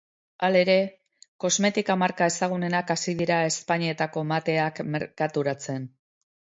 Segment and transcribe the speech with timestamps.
[0.45, 0.77] Halere,
[1.45, 5.91] kosmetika marka ezagunenak hasi dira ezpainetako mateak merkaturatzen.